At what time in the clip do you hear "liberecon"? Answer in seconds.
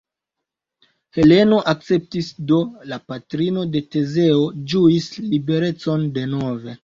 5.27-6.09